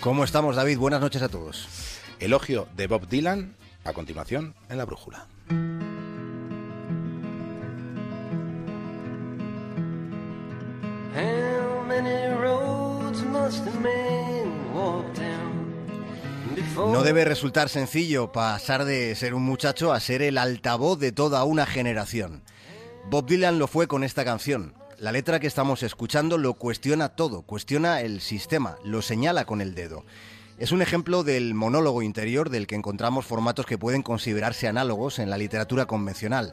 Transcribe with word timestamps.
¿Cómo 0.00 0.22
estamos, 0.22 0.54
David? 0.54 0.78
Buenas 0.78 1.00
noches 1.00 1.22
a 1.22 1.28
todos. 1.28 1.66
Elogio 2.20 2.68
de 2.76 2.86
Bob 2.86 3.08
Dylan, 3.08 3.56
a 3.84 3.92
continuación 3.92 4.54
en 4.68 4.78
la 4.78 4.84
brújula. 4.84 5.26
No 16.76 17.02
debe 17.02 17.24
resultar 17.24 17.68
sencillo 17.68 18.30
pasar 18.30 18.84
de 18.84 19.16
ser 19.16 19.34
un 19.34 19.42
muchacho 19.42 19.92
a 19.92 19.98
ser 19.98 20.22
el 20.22 20.38
altavoz 20.38 21.00
de 21.00 21.10
toda 21.10 21.42
una 21.42 21.66
generación. 21.66 22.44
Bob 23.10 23.26
Dylan 23.26 23.58
lo 23.58 23.66
fue 23.66 23.88
con 23.88 24.04
esta 24.04 24.24
canción. 24.24 24.77
La 24.98 25.12
letra 25.12 25.38
que 25.38 25.46
estamos 25.46 25.84
escuchando 25.84 26.38
lo 26.38 26.54
cuestiona 26.54 27.10
todo, 27.10 27.42
cuestiona 27.42 28.00
el 28.00 28.20
sistema, 28.20 28.78
lo 28.82 29.00
señala 29.00 29.44
con 29.44 29.60
el 29.60 29.76
dedo. 29.76 30.04
Es 30.58 30.72
un 30.72 30.82
ejemplo 30.82 31.22
del 31.22 31.54
monólogo 31.54 32.02
interior 32.02 32.50
del 32.50 32.66
que 32.66 32.74
encontramos 32.74 33.24
formatos 33.24 33.64
que 33.64 33.78
pueden 33.78 34.02
considerarse 34.02 34.66
análogos 34.66 35.20
en 35.20 35.30
la 35.30 35.38
literatura 35.38 35.86
convencional. 35.86 36.52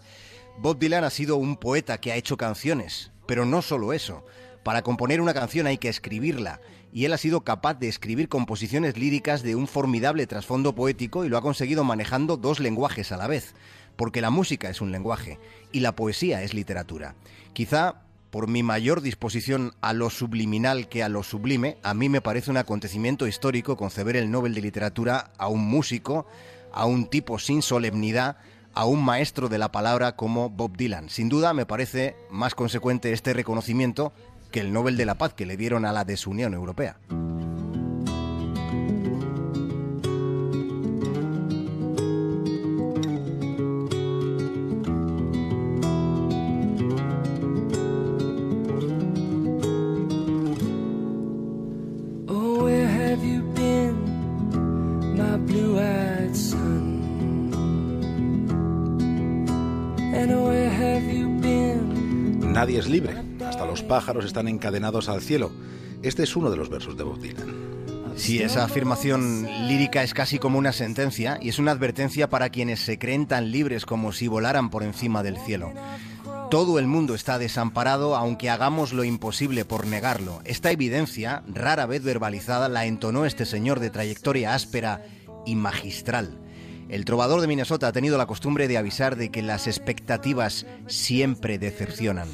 Bob 0.60 0.78
Dylan 0.78 1.04
ha 1.04 1.10
sido 1.10 1.38
un 1.38 1.58
poeta 1.58 1.98
que 1.98 2.12
ha 2.12 2.18
hecho 2.18 2.38
canciones, 2.38 3.10
pero 3.26 3.48
no 3.48 3.64
solo 3.64 3.94
eso. 3.94 4.24
Para 4.62 4.84
componer 4.84 5.22
una 5.22 5.34
canción 5.34 5.66
hay 5.66 5.80
que 5.80 5.90
escribirla, 5.90 6.62
y 6.94 7.06
él 7.06 7.14
ha 7.14 7.18
sido 7.18 7.42
capaz 7.42 7.74
de 7.74 7.88
escribir 7.88 8.30
composiciones 8.30 8.96
líricas 8.96 9.42
de 9.42 9.56
un 9.56 9.68
formidable 9.68 10.28
trasfondo 10.28 10.76
poético 10.76 11.26
y 11.26 11.30
lo 11.30 11.40
ha 11.40 11.42
conseguido 11.42 11.84
manejando 11.84 12.38
dos 12.38 12.60
lenguajes 12.60 13.12
a 13.12 13.18
la 13.18 13.26
vez, 13.26 13.56
porque 13.96 14.22
la 14.22 14.30
música 14.30 14.70
es 14.70 14.82
un 14.82 14.92
lenguaje 14.92 15.40
y 15.72 15.80
la 15.80 15.96
poesía 15.96 16.44
es 16.44 16.54
literatura. 16.54 17.16
Quizá 17.54 18.05
por 18.36 18.50
mi 18.50 18.64
mayor 18.64 19.00
disposición 19.00 19.72
a 19.80 19.94
lo 19.94 20.10
subliminal 20.10 20.90
que 20.90 21.04
a 21.04 21.08
lo 21.08 21.24
sublime, 21.24 21.78
a 21.84 21.94
mí 21.94 22.10
me 22.10 22.20
parece 22.20 22.52
un 22.52 22.58
acontecimiento 22.58 23.28
histórico 23.28 23.78
conceder 23.78 24.18
el 24.18 24.30
Nobel 24.30 24.54
de 24.54 24.60
Literatura 24.60 25.32
a 25.38 25.48
un 25.48 25.66
músico, 25.66 26.28
a 26.74 26.86
un 26.86 27.06
tipo 27.06 27.40
sin 27.40 27.62
solemnidad, 27.62 28.36
a 28.74 28.84
un 28.84 29.02
maestro 29.02 29.48
de 29.48 29.58
la 29.58 29.72
palabra 29.72 30.18
como 30.18 30.50
Bob 30.50 30.76
Dylan. 30.76 31.08
Sin 31.08 31.30
duda 31.30 31.54
me 31.54 31.66
parece 31.66 32.18
más 32.30 32.56
consecuente 32.56 33.14
este 33.14 33.32
reconocimiento 33.32 34.12
que 34.52 34.60
el 34.60 34.74
Nobel 34.74 34.98
de 34.98 35.06
la 35.06 35.16
Paz 35.16 35.34
que 35.34 35.46
le 35.46 35.56
dieron 35.56 35.86
a 35.86 35.94
la 35.94 36.04
desunión 36.04 36.54
europea. 36.54 36.98
Nadie 62.42 62.80
es 62.80 62.88
libre, 62.88 63.14
hasta 63.46 63.66
los 63.66 63.84
pájaros 63.84 64.26
están 64.26 64.48
encadenados 64.48 65.10
al 65.10 65.22
cielo. 65.22 65.52
Este 66.02 66.24
es 66.24 66.36
uno 66.36 66.50
de 66.50 66.58
los 66.58 66.70
versos 66.70 66.98
de 66.98 67.04
Bob 67.04 67.20
Dylan. 67.20 67.76
Sí, 68.16 68.42
esa 68.42 68.64
afirmación 68.64 69.46
lírica 69.68 70.02
es 70.02 70.14
casi 70.14 70.40
como 70.40 70.58
una 70.58 70.72
sentencia 70.72 71.38
y 71.42 71.50
es 71.50 71.60
una 71.60 71.72
advertencia 71.72 72.30
para 72.30 72.50
quienes 72.50 72.80
se 72.80 72.98
creen 72.98 73.28
tan 73.28 73.52
libres 73.52 73.86
como 73.86 74.14
si 74.14 74.30
volaran 74.30 74.70
por 74.70 74.84
encima 74.84 75.22
del 75.22 75.38
cielo. 75.38 75.74
Todo 76.50 76.80
el 76.80 76.88
mundo 76.88 77.14
está 77.14 77.38
desamparado 77.38 78.16
aunque 78.16 78.50
hagamos 78.50 78.94
lo 78.94 79.04
imposible 79.04 79.66
por 79.66 79.86
negarlo. 79.86 80.42
Esta 80.46 80.72
evidencia, 80.72 81.44
rara 81.48 81.86
vez 81.88 82.04
verbalizada, 82.04 82.70
la 82.70 82.86
entonó 82.86 83.26
este 83.26 83.46
señor 83.46 83.82
de 83.82 83.90
trayectoria 83.90 84.54
áspera 84.54 85.04
y 85.46 85.56
magistral. 85.56 86.40
El 86.90 87.04
trovador 87.04 87.42
de 87.42 87.48
Minnesota 87.48 87.88
ha 87.88 87.92
tenido 87.92 88.18
la 88.18 88.28
costumbre 88.28 88.68
de 88.68 88.78
avisar 88.78 89.16
de 89.16 89.32
que 89.32 89.42
las 89.42 89.68
expectativas 89.68 90.68
siempre 90.88 91.58
decepcionan. 91.58 92.30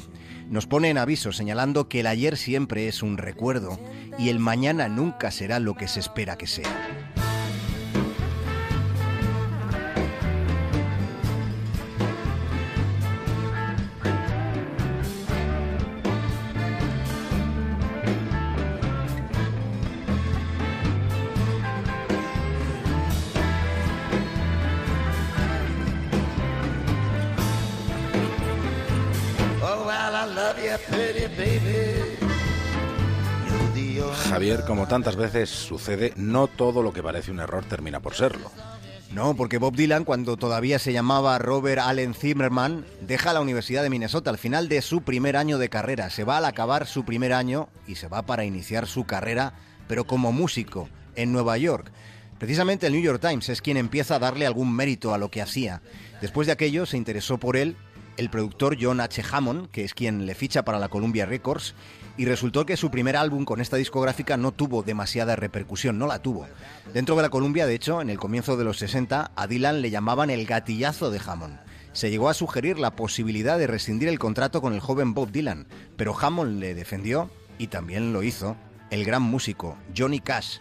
Nos 0.48 0.66
pone 0.66 0.90
en 0.90 0.98
aviso 0.98 1.32
señalando 1.32 1.88
que 1.88 2.00
el 2.00 2.06
ayer 2.06 2.36
siempre 2.36 2.86
es 2.86 3.02
un 3.02 3.16
recuerdo 3.16 3.78
y 4.18 4.28
el 4.28 4.38
mañana 4.38 4.88
nunca 4.88 5.30
será 5.30 5.58
lo 5.58 5.74
que 5.74 5.88
se 5.88 6.00
espera 6.00 6.36
que 6.36 6.46
sea. 6.46 7.21
Javier, 34.28 34.64
como 34.66 34.86
tantas 34.88 35.16
veces 35.16 35.50
sucede, 35.50 36.12
no 36.16 36.46
todo 36.46 36.82
lo 36.82 36.92
que 36.92 37.02
parece 37.02 37.30
un 37.30 37.40
error 37.40 37.64
termina 37.64 38.00
por 38.00 38.14
serlo. 38.14 38.50
No, 39.12 39.36
porque 39.36 39.58
Bob 39.58 39.76
Dylan, 39.76 40.04
cuando 40.04 40.38
todavía 40.38 40.78
se 40.78 40.92
llamaba 40.92 41.38
Robert 41.38 41.82
Allen 41.82 42.14
Zimmerman, 42.14 42.86
deja 43.02 43.34
la 43.34 43.42
Universidad 43.42 43.82
de 43.82 43.90
Minnesota 43.90 44.30
al 44.30 44.38
final 44.38 44.68
de 44.70 44.80
su 44.80 45.02
primer 45.02 45.36
año 45.36 45.58
de 45.58 45.68
carrera. 45.68 46.08
Se 46.08 46.24
va 46.24 46.38
al 46.38 46.46
acabar 46.46 46.86
su 46.86 47.04
primer 47.04 47.34
año 47.34 47.68
y 47.86 47.96
se 47.96 48.08
va 48.08 48.22
para 48.22 48.46
iniciar 48.46 48.86
su 48.86 49.04
carrera, 49.04 49.52
pero 49.86 50.04
como 50.04 50.32
músico, 50.32 50.88
en 51.14 51.30
Nueva 51.30 51.58
York. 51.58 51.92
Precisamente 52.38 52.86
el 52.86 52.94
New 52.94 53.02
York 53.02 53.20
Times 53.20 53.50
es 53.50 53.60
quien 53.60 53.76
empieza 53.76 54.16
a 54.16 54.18
darle 54.18 54.46
algún 54.46 54.74
mérito 54.74 55.12
a 55.12 55.18
lo 55.18 55.30
que 55.30 55.42
hacía. 55.42 55.82
Después 56.22 56.46
de 56.46 56.54
aquello 56.54 56.86
se 56.86 56.96
interesó 56.96 57.36
por 57.36 57.58
él 57.58 57.76
el 58.16 58.30
productor 58.30 58.76
John 58.80 59.00
H. 59.00 59.22
Hammond, 59.30 59.70
que 59.70 59.84
es 59.84 59.94
quien 59.94 60.26
le 60.26 60.34
ficha 60.34 60.64
para 60.64 60.78
la 60.78 60.88
Columbia 60.88 61.26
Records, 61.26 61.74
y 62.16 62.26
resultó 62.26 62.66
que 62.66 62.76
su 62.76 62.90
primer 62.90 63.16
álbum 63.16 63.44
con 63.44 63.60
esta 63.60 63.76
discográfica 63.76 64.36
no 64.36 64.52
tuvo 64.52 64.82
demasiada 64.82 65.36
repercusión, 65.36 65.98
no 65.98 66.06
la 66.06 66.20
tuvo. 66.20 66.46
Dentro 66.92 67.16
de 67.16 67.22
la 67.22 67.30
Columbia, 67.30 67.66
de 67.66 67.74
hecho, 67.74 68.00
en 68.00 68.10
el 68.10 68.18
comienzo 68.18 68.56
de 68.56 68.64
los 68.64 68.78
60, 68.78 69.32
a 69.34 69.46
Dylan 69.46 69.82
le 69.82 69.90
llamaban 69.90 70.30
el 70.30 70.46
gatillazo 70.46 71.10
de 71.10 71.20
Hammond. 71.24 71.58
Se 71.92 72.10
llegó 72.10 72.28
a 72.28 72.34
sugerir 72.34 72.78
la 72.78 72.96
posibilidad 72.96 73.58
de 73.58 73.66
rescindir 73.66 74.08
el 74.08 74.18
contrato 74.18 74.62
con 74.62 74.72
el 74.72 74.80
joven 74.80 75.14
Bob 75.14 75.30
Dylan, 75.30 75.66
pero 75.96 76.18
Hammond 76.18 76.58
le 76.58 76.74
defendió 76.74 77.30
y 77.58 77.66
también 77.68 78.12
lo 78.12 78.22
hizo 78.22 78.56
el 78.90 79.04
gran 79.04 79.22
músico 79.22 79.76
Johnny 79.96 80.20
Cash. 80.20 80.58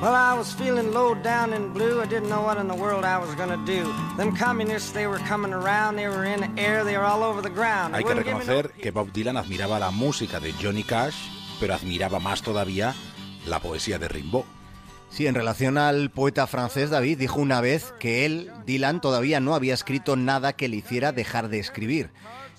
Well, 0.00 0.14
I 0.14 0.32
was 0.38 0.52
feeling 0.52 0.92
low 0.92 1.16
down 1.16 1.52
in 1.52 1.72
blue. 1.72 2.00
I 2.00 2.06
didn't 2.06 2.28
know 2.28 2.42
what 2.42 2.56
in 2.56 2.68
the 2.68 2.74
world 2.74 3.04
I 3.04 3.18
was 3.18 3.34
gonna 3.34 3.56
do. 3.66 3.82
Them 4.16 4.32
communists, 4.32 4.92
they 4.92 5.08
were 5.08 5.18
coming 5.28 5.52
around, 5.52 5.96
they 5.96 6.06
were 6.06 6.24
in 6.24 6.40
the 6.40 6.62
air, 6.62 6.84
they 6.84 6.96
were 6.96 7.04
all 7.04 7.24
over 7.24 7.42
the 7.42 7.50
ground. 7.52 7.96
Hay 7.96 8.04
que 8.04 8.14
reconocer 8.14 8.70
que 8.80 8.92
Bob 8.92 9.10
Dylan 9.12 9.36
admiraba 9.36 9.80
la 9.80 9.90
música 9.90 10.38
de 10.38 10.52
Johnny 10.52 10.84
Cash, 10.84 11.16
pero 11.58 11.74
admiraba 11.74 12.20
más 12.20 12.42
todavía 12.42 12.94
la 13.44 13.58
poesía 13.58 13.98
de 13.98 14.06
Rimbaud. 14.06 14.44
Sí, 15.10 15.26
en 15.26 15.34
relación 15.34 15.76
al 15.78 16.10
poeta 16.10 16.46
francés 16.46 16.90
David 16.90 17.18
dijo 17.18 17.40
una 17.40 17.60
vez 17.60 17.92
que 17.98 18.24
él, 18.24 18.52
Dylan, 18.66 19.00
todavía 19.00 19.40
no 19.40 19.56
había 19.56 19.74
escrito 19.74 20.14
nada 20.14 20.52
que 20.52 20.68
le 20.68 20.76
hiciera 20.76 21.10
dejar 21.10 21.48
de 21.48 21.58
escribir. 21.58 22.10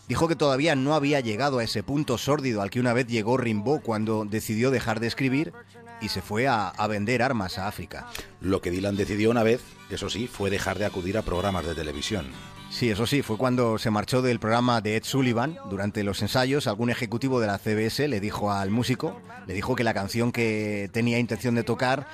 Dijo 0.10 0.28
que 0.28 0.36
todavía 0.36 0.76
no 0.76 0.94
había 0.94 1.22
llegado 1.22 1.60
a 1.60 1.64
ese 1.64 1.84
punto 1.84 2.18
sórdido 2.18 2.62
al 2.62 2.70
que 2.70 2.82
una 2.82 2.92
vez 2.92 3.08
llegó 3.08 3.38
Rimbaud 3.38 3.80
cuando 3.80 4.26
decidió 4.26 4.72
dejar 4.72 5.00
de 5.00 5.08
escribir 5.08 5.54
y 6.02 6.10
se 6.10 6.22
fue 6.22 6.48
a, 6.48 6.74
vender 6.88 7.22
armas 7.22 7.58
a 7.58 7.68
África. 7.68 8.08
Lo 8.42 8.62
que 8.62 8.72
Dylan 8.72 8.96
decidió 8.96 9.30
una 9.30 9.44
vez, 9.44 9.62
eso 9.90 10.10
sí, 10.10 10.28
fue 10.28 10.50
dejar 10.50 10.80
de 10.80 10.86
acudir 10.86 11.18
a 11.18 11.22
programas 11.22 11.66
de 11.66 11.76
televisión. 11.76 12.28
Sí, 12.70 12.90
eso 12.90 13.08
sí, 13.08 13.24
fue 13.24 13.38
cuando 13.38 13.80
se 13.80 13.90
marchó 13.90 14.22
del 14.22 14.40
programa 14.40 14.80
de 14.82 14.96
Ed 14.96 15.04
Sullivan. 15.04 15.58
Durante 15.70 16.04
los 16.04 16.22
ensayos, 16.22 16.68
algún 16.68 16.92
ejecutivo 16.92 17.40
de 17.40 17.48
la 17.48 17.58
CBS 17.58 18.08
le 18.08 18.20
dijo 18.20 18.52
al 18.52 18.70
músico, 18.70 19.20
le 19.48 19.56
dijo 19.56 19.76
que 19.76 19.84
la 19.84 19.94
canción 19.94 20.32
que 20.32 20.90
tenía 20.94 21.18
intención 21.18 21.56
de 21.56 21.64
tocar, 21.64 22.08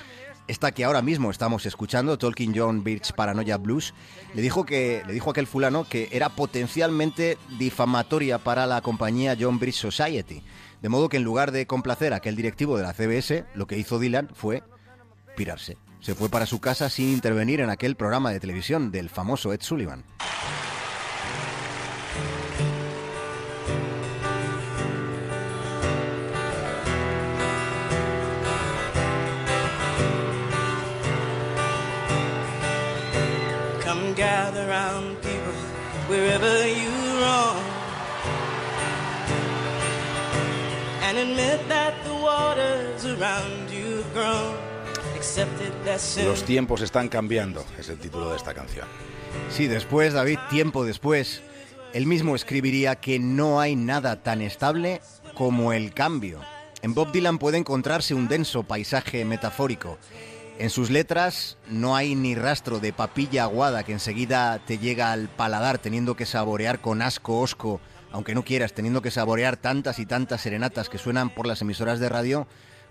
esta 0.47 0.71
que 0.71 0.85
ahora 0.85 1.01
mismo 1.01 1.29
estamos 1.29 1.65
escuchando, 1.65 2.17
Talking 2.17 2.53
John 2.55 2.83
Birch 2.83 3.13
Paranoia 3.13 3.57
Blues, 3.57 3.93
le 4.33 4.41
dijo 4.41 4.65
que 4.65 5.03
le 5.05 5.13
dijo 5.13 5.29
a 5.29 5.31
aquel 5.31 5.47
fulano 5.47 5.87
que 5.89 6.07
era 6.11 6.29
potencialmente 6.29 7.37
difamatoria 7.57 8.37
para 8.37 8.65
la 8.65 8.81
compañía 8.81 9.35
John 9.37 9.59
Birch 9.59 9.75
Society 9.75 10.43
de 10.81 10.89
modo 10.89 11.09
que 11.09 11.17
en 11.17 11.23
lugar 11.23 11.51
de 11.51 11.67
complacer 11.67 12.13
a 12.13 12.17
aquel 12.17 12.35
directivo 12.35 12.77
de 12.77 12.83
la 12.83 12.93
CBS, 12.93 13.45
lo 13.53 13.67
que 13.67 13.77
hizo 13.77 13.99
Dylan 13.99 14.29
fue 14.33 14.63
pirarse. 15.35 15.77
Se 15.99 16.15
fue 16.15 16.29
para 16.29 16.45
su 16.45 16.59
casa 16.59 16.89
sin 16.89 17.09
intervenir 17.09 17.61
en 17.61 17.69
aquel 17.69 17.95
programa 17.95 18.31
de 18.31 18.39
televisión 18.39 18.91
del 18.91 19.09
famoso 19.09 19.53
Ed 19.53 19.61
Sullivan. 19.61 20.03
Come 33.83 34.13
gather 34.13 34.67
people 35.21 35.53
wherever 36.07 36.65
Los 46.23 46.43
tiempos 46.43 46.81
están 46.81 47.09
cambiando, 47.09 47.65
es 47.77 47.89
el 47.89 47.97
título 47.97 48.29
de 48.29 48.37
esta 48.37 48.53
canción. 48.53 48.87
Sí, 49.49 49.67
después, 49.67 50.13
David, 50.13 50.39
tiempo 50.49 50.85
después, 50.85 51.41
él 51.93 52.05
mismo 52.07 52.35
escribiría 52.35 52.95
que 52.95 53.19
no 53.19 53.59
hay 53.59 53.75
nada 53.75 54.21
tan 54.23 54.41
estable 54.41 55.01
como 55.33 55.73
el 55.73 55.93
cambio. 55.93 56.41
En 56.81 56.93
Bob 56.93 57.11
Dylan 57.11 57.39
puede 57.39 57.57
encontrarse 57.57 58.13
un 58.13 58.27
denso 58.27 58.63
paisaje 58.63 59.25
metafórico. 59.25 59.97
En 60.57 60.69
sus 60.69 60.89
letras 60.89 61.57
no 61.67 61.95
hay 61.95 62.15
ni 62.15 62.35
rastro 62.35 62.79
de 62.79 62.93
papilla 62.93 63.43
aguada 63.43 63.83
que 63.83 63.91
enseguida 63.91 64.59
te 64.65 64.77
llega 64.77 65.11
al 65.11 65.27
paladar 65.27 65.79
teniendo 65.79 66.15
que 66.15 66.25
saborear 66.25 66.79
con 66.79 67.01
asco 67.01 67.39
osco, 67.39 67.81
aunque 68.15 68.33
no 68.33 68.45
quieras, 68.45 68.71
teniendo 68.71 69.01
que 69.01 69.11
saborear 69.11 69.57
tantas 69.57 69.99
y 69.99 70.05
tantas 70.05 70.39
serenatas 70.39 70.87
que 70.87 70.97
suenan 70.97 71.29
por 71.29 71.45
las 71.45 71.61
emisoras 71.61 71.99
de 71.99 72.07
radio 72.07 72.47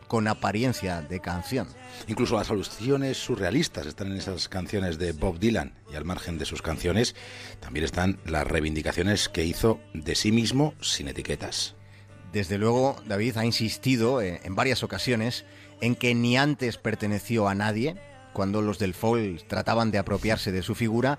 con 0.06 0.29
apariencia 0.29 1.00
de 1.00 1.19
canción. 1.21 1.67
Incluso 2.09 2.37
las 2.37 2.50
alusiones 2.50 3.17
surrealistas 3.17 3.87
están 3.87 4.09
en 4.09 4.19
esas 4.19 4.50
canciones 4.50 4.99
de 4.99 5.12
Bob 5.12 5.38
Dylan 5.38 5.73
y 5.91 5.97
al 5.97 6.05
margen 6.05 6.37
de 6.37 6.44
sus 6.44 6.61
canciones 6.61 7.15
también 7.59 7.87
están 7.87 8.19
las 8.26 8.47
reivindicaciones 8.47 9.31
que 9.31 9.47
hizo 9.47 9.81
de 9.94 10.15
sí 10.15 10.31
mismo 10.31 10.75
sin 10.82 11.09
etiquetas. 11.09 11.75
Desde 12.31 12.59
luego, 12.59 12.97
David 13.06 13.38
ha 13.38 13.47
insistido 13.47 14.20
eh, 14.20 14.43
en 14.44 14.55
varias 14.55 14.82
ocasiones 14.82 15.47
en 15.81 15.94
que 15.94 16.15
ni 16.15 16.37
antes 16.37 16.77
perteneció 16.77 17.49
a 17.49 17.55
nadie, 17.55 17.97
cuando 18.35 18.61
los 18.61 18.79
del 18.79 18.93
folk 18.93 19.47
trataban 19.49 19.91
de 19.91 19.97
apropiarse 19.97 20.53
de 20.53 20.61
su 20.61 20.75
figura, 20.75 21.19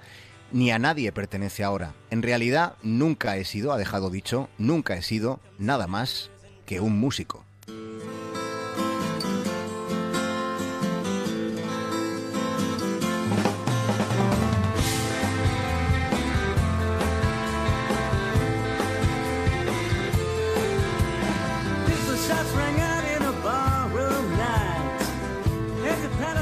ni 0.51 0.71
a 0.71 0.79
nadie 0.79 1.11
pertenece 1.11 1.63
ahora. 1.63 1.93
En 2.09 2.21
realidad, 2.21 2.75
nunca 2.81 3.37
he 3.37 3.45
sido, 3.45 3.73
ha 3.73 3.77
dejado 3.77 4.09
dicho, 4.09 4.49
nunca 4.57 4.95
he 4.95 5.01
sido 5.01 5.39
nada 5.57 5.87
más 5.87 6.29
que 6.65 6.79
un 6.79 6.99
músico. 6.99 7.43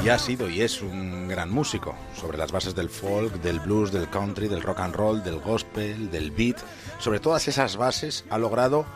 Y 0.04 0.10
ha 0.10 0.18
sido 0.18 0.50
y 0.50 0.60
es 0.60 0.82
un 0.82 1.23
gran 1.34 1.50
músico, 1.50 1.96
sobre 2.14 2.38
las 2.38 2.52
bases 2.52 2.76
del 2.76 2.88
folk, 2.88 3.42
del 3.42 3.58
blues, 3.58 3.90
del 3.90 4.08
country, 4.08 4.46
del 4.46 4.62
rock 4.62 4.78
and 4.78 4.94
roll, 4.94 5.24
del 5.24 5.40
gospel, 5.40 6.08
del 6.12 6.30
beat. 6.30 6.58
Sobre 7.00 7.18
todas 7.18 7.48
esas 7.48 7.76
bases 7.76 8.24
ha 8.30 8.38
logrado 8.38 8.86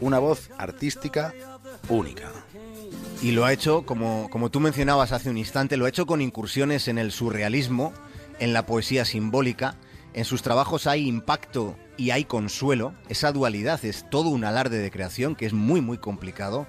una 0.00 0.20
voz 0.20 0.50
artística 0.58 1.34
única. 1.88 2.30
Y 3.20 3.32
lo 3.32 3.44
ha 3.44 3.52
hecho, 3.52 3.84
como, 3.84 4.28
como 4.30 4.48
tú 4.48 4.60
mencionabas 4.60 5.10
hace 5.10 5.28
un 5.28 5.38
instante, 5.38 5.76
lo 5.76 5.86
ha 5.86 5.88
hecho 5.88 6.06
con 6.06 6.20
incursiones 6.20 6.86
en 6.86 6.98
el 6.98 7.10
surrealismo, 7.10 7.92
en 8.38 8.52
la 8.52 8.64
poesía 8.64 9.04
simbólica. 9.04 9.74
En 10.14 10.24
sus 10.24 10.42
trabajos 10.42 10.86
hay 10.86 11.08
impacto 11.08 11.76
y 11.96 12.10
hay 12.10 12.26
consuelo. 12.26 12.94
Esa 13.08 13.32
dualidad 13.32 13.84
es 13.84 14.08
todo 14.08 14.28
un 14.28 14.44
alarde 14.44 14.78
de 14.78 14.90
creación 14.92 15.34
que 15.34 15.46
es 15.46 15.52
muy, 15.52 15.80
muy 15.80 15.98
complicado. 15.98 16.68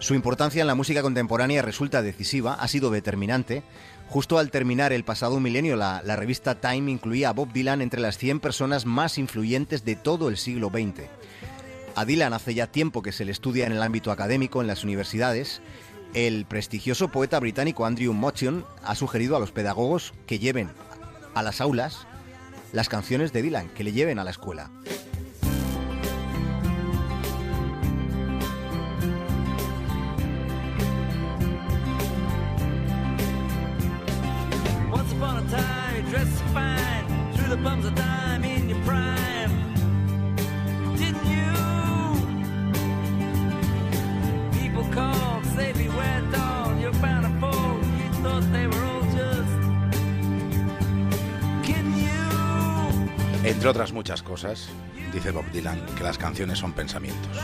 Su 0.00 0.14
importancia 0.14 0.62
en 0.62 0.66
la 0.66 0.74
música 0.74 1.02
contemporánea 1.02 1.60
resulta 1.60 2.00
decisiva, 2.00 2.54
ha 2.54 2.68
sido 2.68 2.90
determinante. 2.90 3.62
Justo 4.10 4.38
al 4.38 4.50
terminar 4.50 4.92
el 4.92 5.04
pasado 5.04 5.38
milenio, 5.38 5.76
la, 5.76 6.00
revista 6.16 6.60
Time 6.60 6.90
incluía 6.90 7.28
a 7.28 7.32
Bob 7.32 7.52
Dylan 7.52 7.80
entre 7.80 8.00
las 8.00 8.18
100 8.18 8.40
personas 8.40 8.84
más 8.84 9.18
influyentes 9.18 9.84
de 9.84 9.94
todo 9.94 10.28
el 10.28 10.36
siglo 10.36 10.68
XX. 10.68 11.04
A 11.94 12.04
Dylan 12.04 12.32
hace 12.32 12.52
ya 12.54 12.66
tiempo 12.66 13.02
que 13.02 13.12
se 13.12 13.24
le 13.24 13.30
estudia 13.30 13.66
en 13.66 13.72
el 13.72 13.84
ámbito 13.84 14.10
académico 14.10 14.60
en 14.60 14.66
las 14.66 14.82
universidades. 14.82 15.62
El 16.12 16.44
prestigioso 16.44 17.12
poeta 17.12 17.38
británico 17.38 17.86
Andrew 17.86 18.12
Motion 18.12 18.64
ha 18.82 18.96
sugerido 18.96 19.36
a 19.36 19.38
los 19.38 19.52
pedagogos 19.52 20.12
que 20.26 20.40
lleven 20.40 20.70
a 21.34 21.44
las 21.44 21.60
aulas 21.60 22.08
las 22.72 22.88
canciones 22.88 23.32
de 23.32 23.42
Dylan, 23.42 23.68
que 23.68 23.84
le 23.84 23.92
lleven 23.92 24.18
a 24.18 24.24
la 24.24 24.32
escuela. 24.32 24.72
Entre 53.60 53.68
otras 53.68 53.92
muchas 53.92 54.22
cosas, 54.22 54.70
dice 55.12 55.32
Bob 55.32 55.44
Dylan 55.52 55.84
que 55.94 56.02
las 56.02 56.16
canciones 56.16 56.58
son 56.58 56.72
pensamientos. 56.72 57.38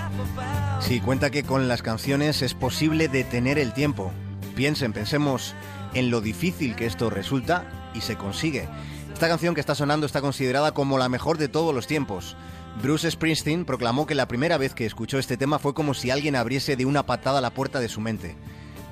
Sí, 0.80 0.98
cuenta 0.98 1.28
que 1.30 1.42
con 1.42 1.68
las 1.68 1.82
canciones 1.82 2.40
es 2.40 2.54
posible 2.54 3.08
detener 3.08 3.58
el 3.58 3.74
tiempo. 3.74 4.10
Piensen, 4.54 4.94
pensemos 4.94 5.54
en 5.92 6.10
lo 6.10 6.22
difícil 6.22 6.74
que 6.74 6.86
esto 6.86 7.10
resulta 7.10 7.90
y 7.92 8.00
se 8.00 8.16
consigue. 8.16 8.66
Esta 9.12 9.28
canción 9.28 9.54
que 9.54 9.60
está 9.60 9.74
sonando 9.74 10.06
está 10.06 10.22
considerada 10.22 10.72
como 10.72 10.96
la 10.96 11.10
mejor 11.10 11.36
de 11.36 11.48
todos 11.48 11.74
los 11.74 11.86
tiempos. 11.86 12.34
Bruce 12.82 13.10
Springsteen 13.10 13.66
proclamó 13.66 14.06
que 14.06 14.14
la 14.14 14.26
primera 14.26 14.56
vez 14.56 14.72
que 14.72 14.86
escuchó 14.86 15.18
este 15.18 15.36
tema 15.36 15.58
fue 15.58 15.74
como 15.74 15.92
si 15.92 16.10
alguien 16.10 16.34
abriese 16.34 16.76
de 16.76 16.86
una 16.86 17.04
patada 17.04 17.42
la 17.42 17.50
puerta 17.50 17.78
de 17.78 17.90
su 17.90 18.00
mente. 18.00 18.38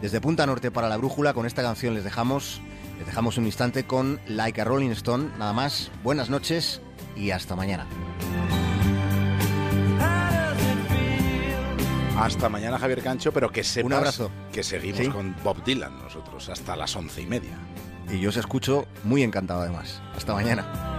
Desde 0.03 0.21
Punta 0.21 0.45
Norte 0.45 0.71
para 0.71 0.91
la 0.91 0.99
Brújula, 0.99 1.33
con 1.33 1.47
esta 1.47 1.63
canción 1.63 1.95
les 1.95 2.05
dejamos, 2.05 2.61
les 2.99 3.07
dejamos 3.07 3.39
un 3.39 3.47
instante 3.47 3.87
con 3.87 4.21
Like 4.27 4.61
a 4.61 4.65
Rolling 4.65 4.91
Stone. 4.91 5.31
Nada 5.39 5.55
más, 5.55 5.91
buenas 6.03 6.29
noches 6.29 6.83
y 7.17 7.31
hasta 7.31 7.55
mañana. 7.57 7.87
Hasta 12.19 12.49
mañana, 12.49 12.79
Javier 12.79 13.03
Cancho, 13.03 13.33
pero 13.33 13.51
que 13.51 13.65
sepas 13.65 13.87
Un 13.87 13.93
abrazo. 13.93 14.31
que 14.53 14.63
seguimos 14.63 15.09
con 15.13 15.35
Bob 15.43 15.65
Dylan 15.65 15.99
nosotros 15.99 16.49
hasta 16.49 16.77
las 16.77 16.95
once 16.95 17.21
y 17.21 17.27
media 17.27 17.59
y 18.11 18.21
yo 18.21 18.29
os 18.29 18.37
escucho 18.37 18.87
muy 19.03 19.23
encantado 19.23 19.63
además. 19.63 20.01
Hasta 20.17 20.35
mañana. 20.35 20.94